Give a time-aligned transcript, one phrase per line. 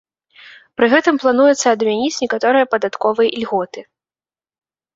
[0.79, 3.81] Пры гэтым плануецца адмяніць некаторыя падатковыя ільготы.